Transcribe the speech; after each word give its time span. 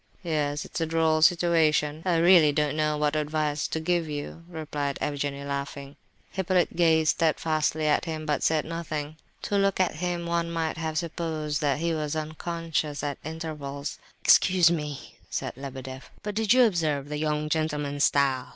"Yes, 0.23 0.65
it's 0.65 0.81
a 0.81 0.87
droll 0.87 1.21
situation; 1.21 2.01
I 2.05 2.15
really 2.17 2.51
don't 2.51 2.75
know 2.75 2.97
what 2.97 3.15
advice 3.15 3.67
to 3.67 3.79
give 3.79 4.09
you," 4.09 4.43
replied 4.49 4.97
Evgenie, 4.99 5.45
laughing. 5.45 5.95
Hippolyte 6.31 6.75
gazed 6.75 7.11
steadfastly 7.17 7.85
at 7.85 8.05
him, 8.05 8.25
but 8.25 8.41
said 8.41 8.65
nothing. 8.65 9.17
To 9.43 9.57
look 9.59 9.79
at 9.79 9.97
him 9.97 10.25
one 10.25 10.49
might 10.49 10.77
have 10.77 10.97
supposed 10.97 11.61
that 11.61 11.77
he 11.77 11.93
was 11.93 12.15
unconscious 12.15 13.03
at 13.03 13.19
intervals. 13.23 13.99
"Excuse 14.23 14.71
me," 14.71 15.19
said 15.29 15.53
Lebedeff, 15.55 16.09
"but 16.23 16.33
did 16.33 16.51
you 16.51 16.63
observe 16.63 17.07
the 17.07 17.17
young 17.19 17.47
gentleman's 17.47 18.05
style? 18.05 18.49